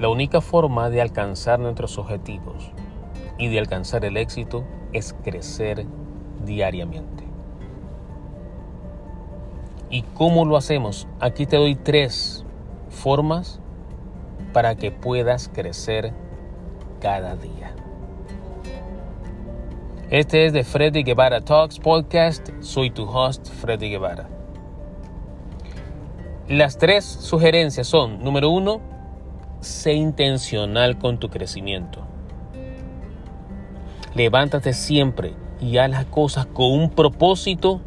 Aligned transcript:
La 0.00 0.08
única 0.08 0.40
forma 0.40 0.88
de 0.88 1.02
alcanzar 1.02 1.60
nuestros 1.60 1.98
objetivos 1.98 2.72
y 3.36 3.48
de 3.48 3.58
alcanzar 3.58 4.02
el 4.06 4.16
éxito 4.16 4.64
es 4.94 5.14
crecer 5.22 5.84
diariamente. 6.42 7.24
¿Y 9.90 10.00
cómo 10.14 10.46
lo 10.46 10.56
hacemos? 10.56 11.06
Aquí 11.20 11.44
te 11.44 11.58
doy 11.58 11.74
tres 11.74 12.46
formas 12.88 13.60
para 14.54 14.74
que 14.74 14.90
puedas 14.90 15.50
crecer 15.52 16.14
cada 17.02 17.36
día. 17.36 17.74
Este 20.08 20.46
es 20.46 20.54
de 20.54 20.64
Freddy 20.64 21.02
Guevara 21.02 21.42
Talks 21.42 21.78
Podcast. 21.78 22.48
Soy 22.60 22.90
tu 22.90 23.04
host, 23.04 23.50
Freddy 23.50 23.90
Guevara. 23.90 24.30
Las 26.48 26.78
tres 26.78 27.04
sugerencias 27.04 27.86
son, 27.86 28.24
número 28.24 28.48
uno, 28.48 28.80
sé 29.60 29.92
intencional 29.92 30.98
con 30.98 31.18
tu 31.18 31.28
crecimiento. 31.28 32.00
Levántate 34.14 34.72
siempre 34.72 35.34
y 35.60 35.76
haz 35.78 35.90
las 35.90 36.04
cosas 36.06 36.46
con 36.46 36.72
un 36.72 36.90
propósito 36.90 37.80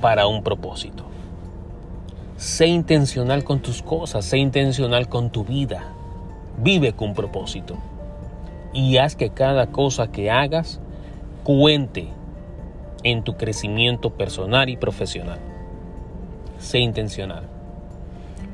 para 0.00 0.26
un 0.26 0.42
propósito. 0.42 1.04
Sé 2.36 2.66
intencional 2.66 3.44
con 3.44 3.60
tus 3.60 3.82
cosas, 3.82 4.24
sé 4.24 4.38
intencional 4.38 5.08
con 5.08 5.30
tu 5.30 5.44
vida. 5.44 5.84
Vive 6.58 6.92
con 6.92 7.14
propósito. 7.14 7.76
Y 8.72 8.96
haz 8.96 9.16
que 9.16 9.30
cada 9.30 9.66
cosa 9.68 10.10
que 10.10 10.30
hagas 10.30 10.80
cuente 11.44 12.08
en 13.04 13.22
tu 13.22 13.36
crecimiento 13.36 14.10
personal 14.10 14.68
y 14.68 14.76
profesional. 14.76 15.38
Sé 16.58 16.78
intencional. 16.78 17.44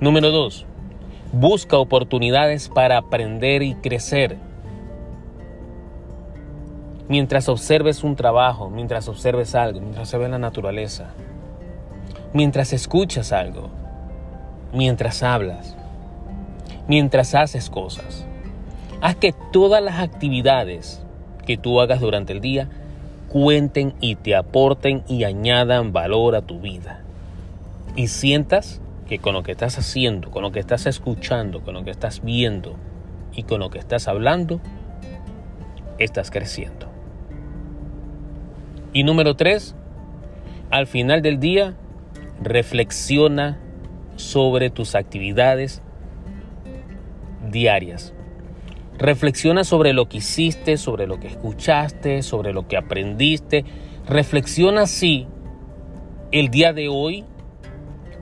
Número 0.00 0.30
dos, 0.30 0.66
busca 1.34 1.78
oportunidades 1.78 2.68
para 2.68 2.96
aprender 2.96 3.62
y 3.62 3.74
crecer. 3.74 4.36
Mientras 7.08 7.48
observes 7.48 8.04
un 8.04 8.16
trabajo, 8.16 8.70
mientras 8.70 9.08
observes 9.08 9.54
algo, 9.54 9.80
mientras 9.80 10.08
se 10.08 10.16
ve 10.16 10.28
la 10.28 10.38
naturaleza, 10.38 11.10
mientras 12.32 12.72
escuchas 12.72 13.32
algo, 13.32 13.68
mientras 14.72 15.22
hablas, 15.22 15.76
mientras 16.88 17.34
haces 17.34 17.68
cosas. 17.68 18.24
Haz 19.00 19.16
que 19.16 19.34
todas 19.52 19.82
las 19.82 19.98
actividades 19.98 21.02
que 21.44 21.58
tú 21.58 21.80
hagas 21.80 22.00
durante 22.00 22.32
el 22.32 22.40
día 22.40 22.68
cuenten 23.28 23.92
y 24.00 24.14
te 24.14 24.34
aporten 24.34 25.02
y 25.08 25.24
añadan 25.24 25.92
valor 25.92 26.36
a 26.36 26.42
tu 26.42 26.60
vida. 26.60 27.00
Y 27.96 28.06
sientas 28.06 28.80
que 29.08 29.18
con 29.18 29.34
lo 29.34 29.42
que 29.42 29.52
estás 29.52 29.78
haciendo, 29.78 30.30
con 30.30 30.42
lo 30.42 30.52
que 30.52 30.60
estás 30.60 30.86
escuchando, 30.86 31.62
con 31.62 31.74
lo 31.74 31.84
que 31.84 31.90
estás 31.90 32.22
viendo 32.22 32.76
y 33.34 33.42
con 33.42 33.60
lo 33.60 33.70
que 33.70 33.78
estás 33.78 34.08
hablando, 34.08 34.60
estás 35.98 36.30
creciendo. 36.30 36.88
Y 38.92 39.02
número 39.02 39.34
tres, 39.36 39.74
al 40.70 40.86
final 40.86 41.20
del 41.20 41.40
día, 41.40 41.74
reflexiona 42.40 43.58
sobre 44.16 44.70
tus 44.70 44.94
actividades 44.94 45.82
diarias. 47.50 48.14
Reflexiona 48.98 49.64
sobre 49.64 49.92
lo 49.92 50.08
que 50.08 50.18
hiciste, 50.18 50.76
sobre 50.76 51.06
lo 51.06 51.18
que 51.18 51.26
escuchaste, 51.26 52.22
sobre 52.22 52.52
lo 52.52 52.68
que 52.68 52.76
aprendiste. 52.76 53.64
Reflexiona 54.06 54.86
si 54.86 55.26
el 56.30 56.48
día 56.48 56.72
de 56.72 56.88
hoy 56.88 57.24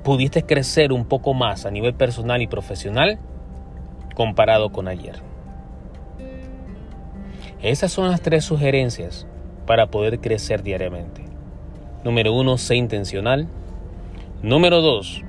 pudiste 0.03 0.43
crecer 0.43 0.93
un 0.93 1.05
poco 1.05 1.35
más 1.35 1.67
a 1.67 1.71
nivel 1.71 1.95
personal 1.95 2.43
y 2.43 2.47
profesional 2.47 3.19
comparado 4.15 4.71
con 4.71 4.89
ayer. 4.89 5.17
Esas 7.63 7.93
son 7.93 8.11
las 8.11 8.21
tres 8.21 8.45
sugerencias 8.45 9.27
para 9.67 9.87
poder 9.87 10.21
crecer 10.21 10.63
diariamente. 10.63 11.25
Número 12.05 12.33
uno, 12.33 12.59
sé 12.59 12.75
intencional. 12.75 13.47
Número 14.43 14.81
dos, 14.81 15.23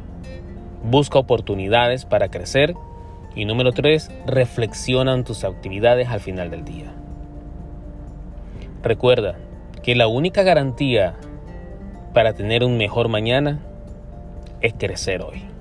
busca 0.83 1.19
oportunidades 1.19 2.05
para 2.05 2.29
crecer. 2.29 2.73
Y 3.35 3.45
número 3.45 3.71
tres, 3.71 4.11
reflexiona 4.25 5.13
en 5.13 5.23
tus 5.23 5.43
actividades 5.43 6.09
al 6.09 6.19
final 6.19 6.49
del 6.49 6.65
día. 6.65 6.91
Recuerda 8.81 9.35
que 9.81 9.95
la 9.95 10.07
única 10.07 10.43
garantía 10.43 11.15
para 12.13 12.33
tener 12.33 12.63
un 12.63 12.77
mejor 12.77 13.09
mañana 13.09 13.59
es 14.63 14.73
crecer 14.73 15.21
hoy. 15.21 15.52